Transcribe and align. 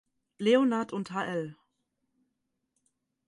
Leonhard 0.39 0.93
und 0.93 1.11
hl. 1.13 1.55